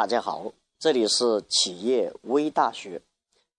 [0.00, 3.02] 大家好，这里是企业微大学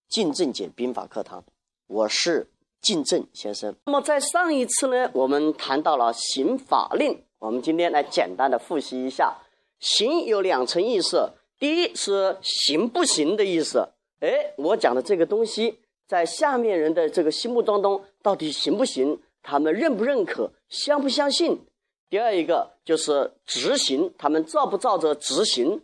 [0.09, 1.43] 靳正解兵法课堂，
[1.85, 2.49] 我是
[2.81, 3.75] 靳正先生。
[3.85, 9.37] 那么在上一次呢，我们谈到了刑法令，我们今天来简单的复习一下。
[9.79, 13.89] 刑有两层意思，第一是行不行的意思。
[14.21, 15.77] 哎，我讲的这个东西，
[16.07, 19.21] 在下面人的这个心目当中，到底行不行？
[19.43, 20.51] 他们认不认可？
[20.69, 21.61] 相不相信？
[22.09, 25.83] 第二一个就是执行，他们照不照着执行？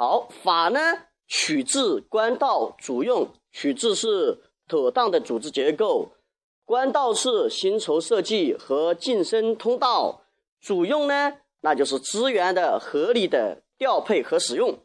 [0.00, 0.80] 好，法呢
[1.28, 6.12] 取自官道主用，取自是妥当的组织结构，
[6.64, 10.22] 官道是薪酬设计和晋升通道，
[10.58, 14.78] 主用呢那就是资源的合理的调配和使用。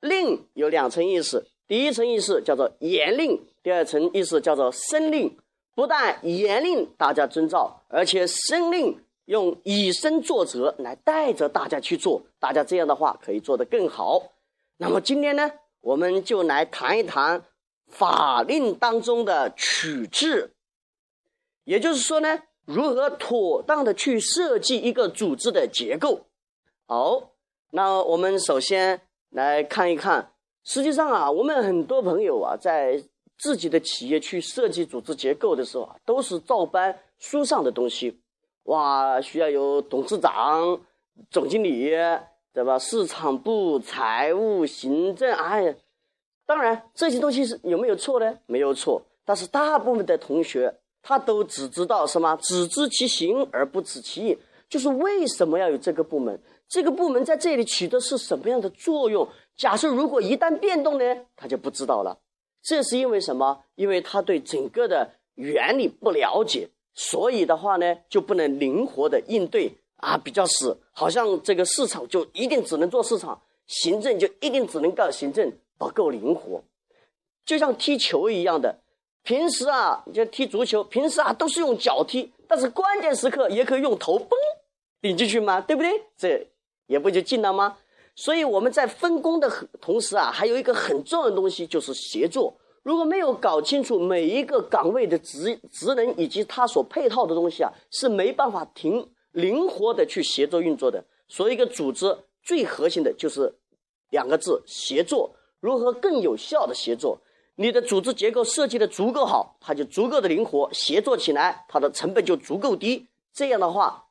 [0.00, 5.38] 令有两层意思，第一层意思叫做严令，第二层意思叫做申令。
[5.76, 8.98] 不但严令大家遵照，而且申令。
[9.26, 14.22] 用以身作则来带着大家去做，大家这样的话可以做得更好。
[14.76, 15.50] 那么今天呢，
[15.80, 17.42] 我们就来谈一谈
[17.86, 20.52] 法令当中的取制，
[21.64, 26.26] 也就是说呢，如何妥当的去设计一个组织的结构。
[26.86, 27.30] 好，
[27.70, 29.00] 那我们首先
[29.30, 30.32] 来看一看，
[30.64, 33.02] 实际上啊，我们很多朋友啊，在
[33.38, 38.20] 自己的企业去设计组织结构的时候啊，都是照搬书上的东西。
[38.64, 40.80] 哇，需要有董事长、
[41.30, 41.90] 总经理，
[42.52, 42.78] 对吧？
[42.78, 45.76] 市场部、财务、行政，哎，
[46.46, 48.38] 当然这些东西是有没有错呢？
[48.46, 52.36] 没有错，但是大部分的同学他都只知道什么？
[52.40, 56.40] 只知其形而不知其意，就是为什么要有这个部门？
[56.66, 59.28] 这个部门在这里起的是什么样的作用？
[59.56, 61.04] 假设如果一旦变动呢，
[61.36, 62.18] 他就不知道了。
[62.62, 63.64] 这是因为什么？
[63.74, 66.70] 因为他对整个的原理不了解。
[66.94, 76.62] 所以的话呢，就不能灵活的应对啊，比较死，好像这个市场就一定只能做市场，行政就一定只能干行政，不够灵活。
[77.44, 78.78] 就像踢球一样的，
[79.22, 84.28] 平时啊，就踢足球，平时啊都是用脚踢，但是关键时刻也可以用头嘣
[85.00, 85.60] 顶进去吗？
[85.60, 85.90] 对不对？
[86.16, 86.46] 这
[86.86, 87.76] 也不就进了吗？
[88.14, 89.50] 所以我们在分工的
[89.80, 92.54] 同时啊，还有一个很重要的东西就是协作。
[92.84, 101.02] 如果没有搞清楚每一个岗位的职职能以及它所配套的东西啊，是没办法停灵活的去协作运作的。
[101.26, 103.54] 所以，一个组织最核心的就是
[104.10, 105.34] 两个字：协作。
[105.60, 107.18] 如何更有效的协作？
[107.56, 113.08] 你的组织结构设计的足够好，它就足够的灵活，协作起来它的成本就足够低。
[113.32, 114.08] 这样的话，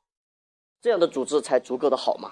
[0.81, 2.31] 这样的组织才足够的好嘛。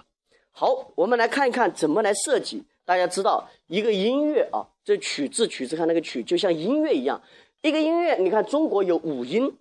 [0.49, 2.63] 好，我们来看一看怎么来设计。
[2.85, 7.21] 大家知道一个音乐啊，这曲字曲字看那个曲，就像音乐一样。
[7.61, 9.55] 一个音乐，你看中国有五音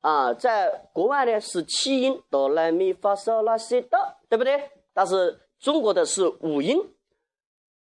[0.00, 3.98] 啊，在国外呢是七音，哆来咪发嗦拉西哆，
[4.28, 4.70] 对不对？
[4.94, 6.78] 但是中国的是五音。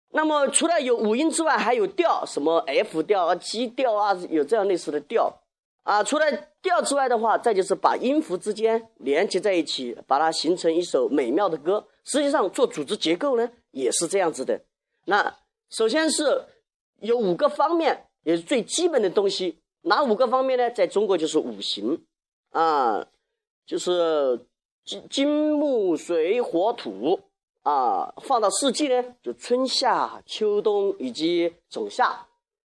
[0.10, 5.34] 那么除了有五音之外，还有调，什么 F 调啊、G 调啊，有这样类似的调
[5.84, 6.04] 啊。
[6.04, 6.26] 除了
[6.62, 11.88] 调之外的话，再就是把音符之间连接在一起，把它形成一首美妙的歌。
[12.08, 13.48] 实际上做组织结构呢。
[13.72, 14.60] 也是这样子的，
[15.06, 15.38] 那
[15.70, 16.44] 首先是
[17.02, 19.60] 有五个方面，也是最基本的东西。
[19.82, 20.68] 哪五个方面呢？
[20.72, 22.04] 在中国就是五行
[22.50, 23.06] 啊，
[23.68, 24.48] 就是
[24.84, 27.20] 金金木水火土
[27.62, 28.12] 啊。
[28.24, 32.26] 放到四季呢，就春夏秋冬以及总夏。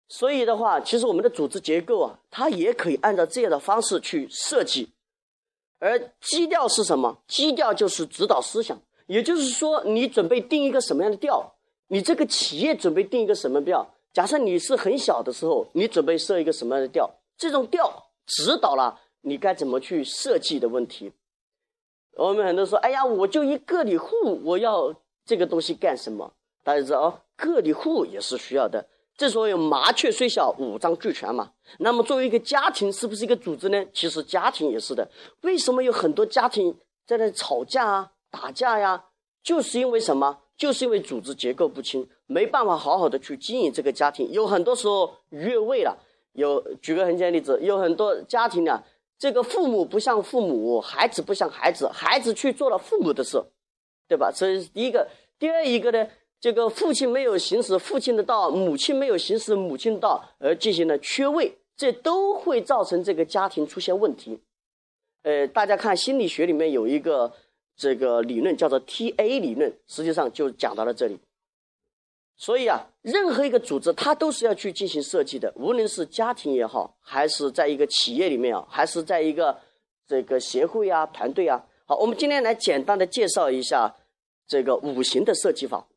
[0.10, 4.90] 所以的话，其实我们的组织结构啊，它也可以按照这样的方式去设计。
[5.80, 7.22] 而基调是什么？
[7.26, 8.78] 基调就是指导思想。
[9.10, 11.56] 也就是说，你准备定一个什么样的调？
[11.88, 13.96] 你这个企业准备定一个什么调？
[14.14, 17.10] 假设你是很小的时候，你准备设一个什么样的调？
[17.36, 21.12] 这种调指导了你该怎么去设计的问题。
[22.18, 24.94] 我们很多说，哎呀，我就一个体户，我要
[25.26, 26.32] 这个东西干什么？
[26.64, 28.88] 大家知道哦，个体户也是需要的。
[29.18, 31.54] 这时候有麻雀虽小，五脏俱全嘛。
[31.80, 33.84] 那么作为一个家庭，是不是一个组织呢？
[33.92, 35.10] 其实家庭也是的。
[35.42, 36.78] 为什么有很多家庭
[37.08, 38.12] 在那吵架啊？
[38.30, 39.06] 打架呀，
[39.42, 40.40] 就是因为什么？
[40.58, 44.30] 就是因为组织结构不清，没办法好好的去经营这个家庭。
[44.30, 45.98] 有很多时候越位了。
[46.34, 48.84] 有举个很简单例子，有很多家庭呢，
[49.18, 53.42] 这个父母不像父母，孩子不像孩子，孩子去做了父母的事，
[54.08, 54.30] 对吧？
[54.36, 55.08] 这是第一个。
[55.40, 56.06] 第二一个呢，
[56.42, 64.42] 这个父亲没有行使父亲的道，母亲没有行使母亲的道，而进行了缺位，这都会造成这个家庭出现问题。
[65.24, 67.34] 呃，大家看心理学里面有一个。
[67.80, 71.18] 这个理论叫做 T A 理论，实际上就讲到了这里。
[72.36, 79.58] 所以啊，任何一个组织，它都是要去进行设计的，无论是家庭也好，还是在一个企业里面啊，还是在一个
[80.06, 81.66] 这个协会啊、团队啊。
[81.86, 83.96] 好，我们今天来简单的介绍一下
[84.46, 85.88] 这个五行的设计法。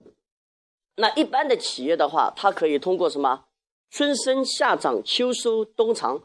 [0.97, 3.47] 那一般的企业的话，它可以通过什么
[3.91, 6.23] 春生、夏长、秋收、冬藏，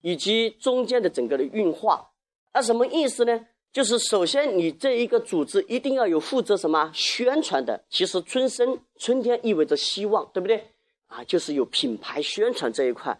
[0.00, 2.12] 以及中间的整个的运化。
[2.54, 3.46] 那什么意思呢？
[3.78, 7.80] 就是首先你这一个组织一定要有负责什么宣传的。
[7.88, 10.66] 其实春生春天意味着希望，对不对？
[11.06, 13.16] 啊，就是有品牌宣传这一块。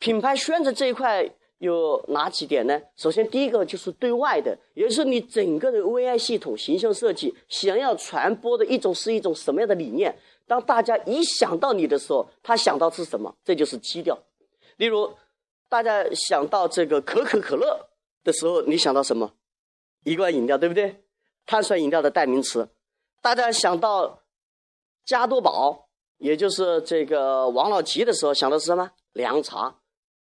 [0.00, 1.24] 品牌宣传这一块
[1.58, 2.82] 有哪几点呢？
[2.96, 10.12] 首先第一个就是对外的，也就是你整个的 VI 系统形象设计想要传播的一种是一种什么样的理念？
[10.48, 13.32] 当大家一想到你的时候，他想到是什么？
[13.44, 14.18] 这就是基调。
[14.78, 15.08] 例如，
[15.68, 17.78] 大家想到这个可口可乐
[18.24, 19.32] 的时候，你想到什么？
[20.04, 21.02] 一罐饮料，对不对？
[21.46, 22.68] 碳酸饮料的代名词。
[23.20, 24.22] 大家想到
[25.04, 28.92] 加多宝，也就是这个王老吉的时候，想的是什么？
[29.12, 29.74] 凉茶。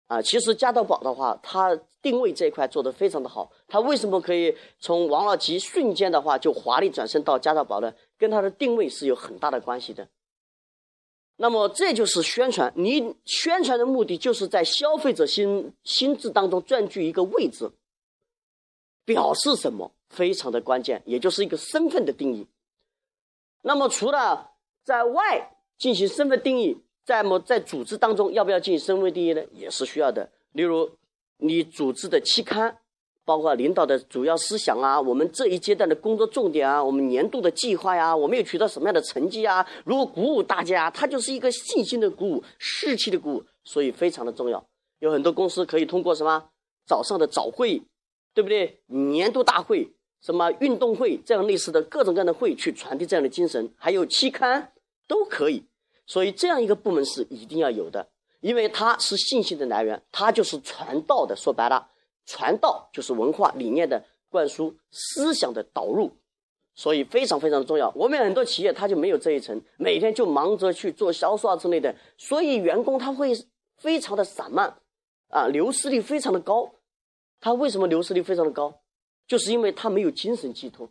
[0.08, 3.52] 啊，其实加多宝的话，它定位这一块做得非常的好。
[3.68, 7.94] 它为什么可以从王老吉瞬间的话就华丽转身到加多宝呢？
[8.18, 10.08] 跟它的定位是有很大的关系的。
[11.36, 17.70] 那么这就是宣传，你宣传的目的就是在消费者心心智当中占据一个位置。
[19.08, 22.46] 表示什么非常的关键，也就是一个身份的定义。
[23.62, 24.52] 那么除了
[24.84, 29.42] 在外进行身份定义，在么在组织当中要不要进行身份定义呢？
[29.54, 30.30] 也是需要的。
[30.52, 30.92] 例如
[31.38, 32.80] 你组织的期刊，
[33.24, 39.66] 包括领导的主要思想啊，我们这一阶段的工作重点啊，我们年度的计划呀，我们又取得什么样的成绩啊？
[39.86, 44.66] 如果鼓舞大家，它就是一个信心的鼓舞，士气的鼓舞，所以非常的重要。
[45.00, 46.50] 有很多公司可以通过什么
[46.86, 47.82] 早上的早会。
[48.38, 48.80] 对不对？
[48.86, 49.92] 年度大会、
[50.22, 54.74] 什么运动会这样类似的各种各样的会，去传递这样的精神，还有期刊
[55.08, 55.66] 都可以。
[56.06, 58.08] 所以这样一个部门是一定要有的，
[58.42, 61.36] 因为它是信息的来源，它就是传道的。
[61.36, 61.90] 说白了，
[62.28, 66.12] 传道就是文化理念的灌输、思想的导入，
[66.76, 67.92] 所以非常非常的重要。
[67.96, 73.34] 我们很多企业它就没有这一层，每天就忙着去做销售啊之类的，所以员工他会
[73.78, 74.78] 非常的散漫，
[75.30, 76.72] 啊，流失率非常的高。
[77.40, 78.82] 他为什么流失率非常的高？
[79.28, 80.90] 就是因为他没有精神寄托。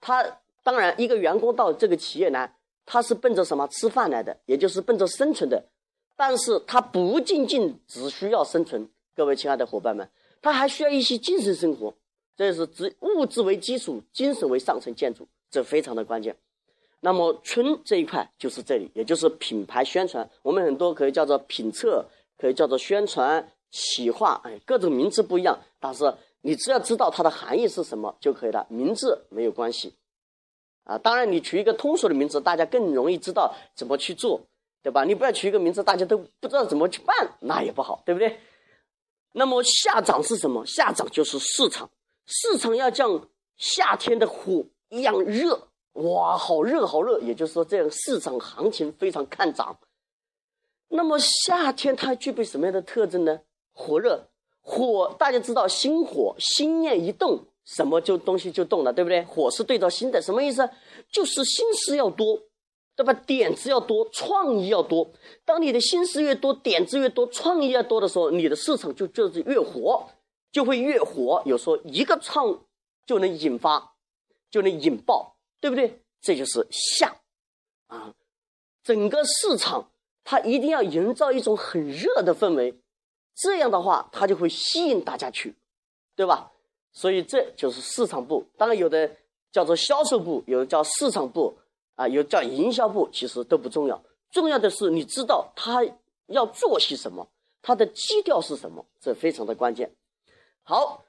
[0.00, 5.64] 他当然，一个员工到这个企业来，他是奔着什么吃饭来的，也就是奔着生存的。
[6.16, 10.08] 但是他不仅仅只需要生存，各位亲爱的伙伴们，
[10.42, 11.94] 他还需要一些精神生活。
[12.36, 16.36] 这是指物质为基础，精神为上层建筑，这非常的关键。
[17.00, 20.28] 那么春这一块就是这里，也就是品牌宣传。
[20.42, 22.04] 我们很多可以叫做品测，
[22.36, 23.52] 可以叫做宣传。
[23.70, 28.66] 企划，哎，各种名字不一样，但是你只要知道它的含义是什么就可以了。
[28.70, 29.94] 名字没有关系，
[30.84, 34.40] 啊，当然你取一个通俗的名字，大家更容易知道怎么去做，
[34.82, 35.04] 对吧？
[35.04, 38.40] 你不要取一个名字，大家都不知道怎么去办，那也不好，对不对？
[39.32, 40.64] 那么夏长是什么？
[40.64, 41.90] 夏长就是市场，
[42.26, 49.78] 市场要像夏天的火一样热，哇，好热好热，也就是说，这样市场行情非常看涨。
[50.88, 53.40] 那么夏天它具备什么样的特征呢？
[53.78, 54.28] 火热，
[54.60, 59.22] 火大家知道，心火，心念一动，什么就东西就动了，对不对？
[59.22, 60.68] 火是对着心的，什么意思？
[61.08, 62.42] 就是心思要多，
[62.96, 63.12] 对吧？
[63.12, 65.08] 点子要多，创意要多。
[65.44, 70.08] 当你的心思越多，点子越多，创意越多的时候，你的市场就就是越火，
[70.50, 71.40] 就会越火。
[71.46, 72.64] 有时候一个创
[73.06, 73.94] 就能引发，
[74.50, 76.02] 就能引爆，对不对？
[76.20, 77.20] 这就是下
[77.86, 78.12] 啊，
[78.82, 79.92] 整个市场
[80.24, 82.74] 它一定要营造一种很热的氛围。
[83.40, 85.54] 这样的话，它就会吸引大家去，
[86.16, 86.50] 对吧？
[86.92, 88.44] 所以这就是市场部。
[88.56, 89.08] 当然，有的
[89.52, 91.56] 叫做销售部，有的叫市场部，
[91.94, 94.02] 啊，有叫营销部，其实都不重要。
[94.30, 95.86] 重要的是你知道他
[96.26, 97.28] 要做些什么，
[97.62, 99.94] 他的基调是什么，这非常的关键。
[100.64, 101.04] 好，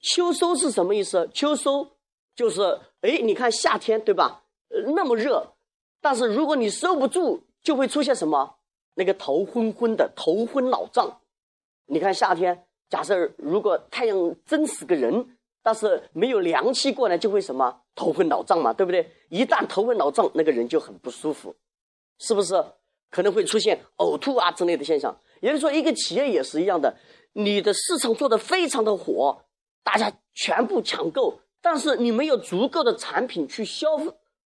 [0.00, 1.28] 秋收是什么意思？
[1.34, 1.88] 秋收
[2.34, 2.62] 就是，
[3.02, 4.42] 哎，你看夏天对吧？
[4.94, 5.52] 那么热，
[6.00, 8.56] 但是如果你收不住，就会出现什么？
[8.94, 11.20] 那个头昏昏的，头昏脑胀。
[11.86, 19.10] 你看夏天，假设如果太阳真死个人，但是没有凉气过来，就会什么头昏脑胀嘛，对不对？
[19.28, 21.54] 一旦头昏脑胀，那个人就很不舒服，
[22.18, 22.54] 是不是？
[23.10, 25.16] 可能会出现呕吐啊之类的现象。
[25.40, 26.96] 也就是说，一个企业也是一样的，
[27.32, 29.44] 你的市场做的非常的火，
[29.82, 33.88] 大家全部抢购，但是你没有足够的产品去消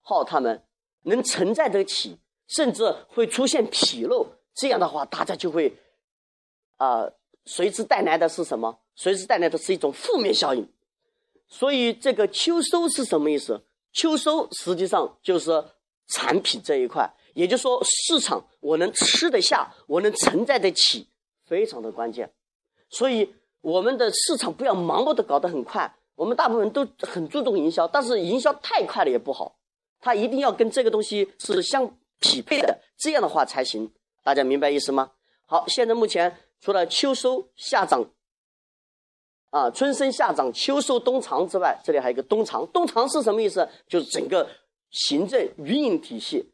[0.00, 0.62] 耗他们，
[1.04, 4.26] 能承载得起，甚至会出现纰漏。
[4.54, 5.74] 这样的话，大家就会
[6.76, 7.10] 啊。
[7.48, 8.78] 随之带来的是什么？
[8.94, 10.68] 随之带来的是一种负面效应。
[11.48, 13.64] 所以这个秋收是什么意思？
[13.90, 15.64] 秋收实际上就是
[16.08, 21.08] 产品这一块，也就是说市场我能吃得下，我能承载得起，
[21.46, 22.30] 非常的关键。
[22.90, 25.90] 所以我们的市场不要盲目的搞得很快。
[26.16, 29.56] 我们大部分都很注重营销，但是营销太快了也不好，
[30.00, 33.90] 它一定要跟这个东西是相匹配的，这样的话才行。
[34.22, 35.12] 大家明白意思吗？
[35.46, 38.04] 好，现在目前除了秋收夏长，
[39.50, 42.66] 啊，春生夏长，秋收冬藏之外，这里还有一个冬藏。
[42.68, 43.68] 冬藏是什么意思？
[43.86, 44.48] 就是整个
[44.90, 46.50] 行政运营体系，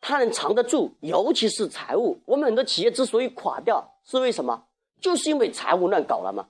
[0.00, 2.20] 它能藏得住，尤其是财务。
[2.24, 4.66] 我们很多企业之所以垮掉，是为什么？
[5.00, 6.48] 就是因为财务乱搞了嘛，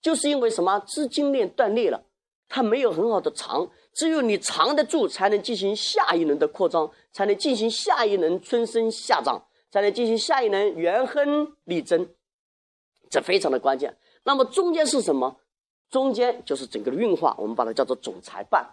[0.00, 2.02] 就是因为什么资金链断裂了，
[2.48, 3.70] 它没有很好的藏。
[3.94, 9.46] 只有你藏得住，才能进行下一轮的扩张，才能进行下一轮春生夏长。
[9.72, 12.14] 才能进行下一轮元亨利贞，
[13.10, 13.96] 这非常的关键。
[14.22, 15.40] 那么中间是什么？
[15.90, 18.70] 中间就是整个的运化，我们把它叫做总裁办，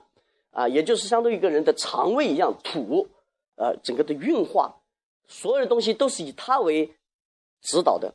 [0.52, 3.08] 啊，也就是相当于一个人的肠胃一样土，
[3.56, 4.82] 呃，整个的运化，
[5.28, 6.94] 所有的东西都是以它为
[7.62, 8.14] 指导的。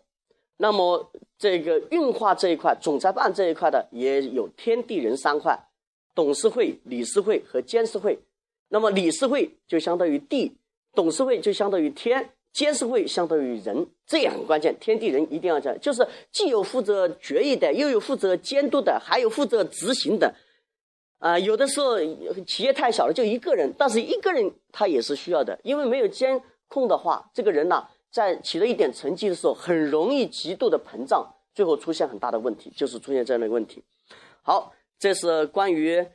[0.57, 5.59] 那么这个运化这一块，总裁办这一块的也有天地人三块，
[6.15, 8.19] 董事会、理事会和监事会。
[8.69, 10.57] 那么理事会就相当于地，
[10.95, 12.31] 董事会就相当于天。
[12.55, 14.75] 监事会相当于人，这也很关键。
[14.79, 20.33] 天地人一定要这样，就是既有负责决议的，又有负责监督的，还有负责执行的。
[21.19, 21.99] 啊，有的时候
[22.47, 33.83] 企业太小了，就一个人，但是一个人他也是需要的，因为没有监控的话，这个人呢，在取得一点成绩的时候，很容易极度的膨胀，最后出现很大的问题，就是出现这样的问题。
[34.43, 36.07] 好，这是关于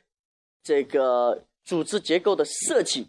[0.64, 3.08] 这个组织结构的设计。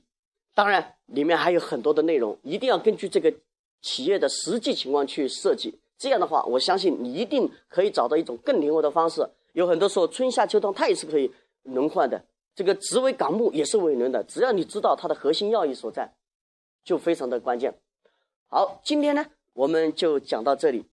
[0.60, 3.32] 当然，里面还有很多的内容，一定要根据这个
[3.80, 5.80] 企业的实际情况去设计。
[5.96, 9.26] 这样的话，我相信你一定可以找到一种更灵活的方式。
[9.54, 12.22] 有很多时候，春夏秋冬它也是可以轮换的，
[12.54, 14.22] 这个职为岗目也是为轮的。
[14.24, 16.12] 只要你知道它的核心要义所在，
[16.84, 17.72] 就非常的关键。
[18.48, 19.24] 好，今天呢，
[19.54, 20.84] 我们就讲到这里。